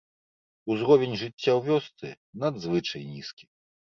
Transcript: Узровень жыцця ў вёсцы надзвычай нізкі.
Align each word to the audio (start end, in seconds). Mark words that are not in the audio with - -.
Узровень 0.75 1.13
жыцця 1.23 1.51
ў 1.51 1.59
вёсцы 1.67 2.07
надзвычай 2.45 3.05
нізкі. 3.13 3.45